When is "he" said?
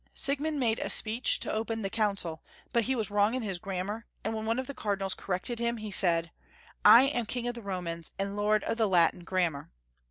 2.85-2.95, 5.77-5.91